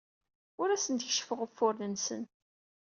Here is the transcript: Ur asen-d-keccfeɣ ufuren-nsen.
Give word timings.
Ur 0.61 0.69
asen-d-keccfeɣ 0.69 1.39
ufuren-nsen. 1.45 2.23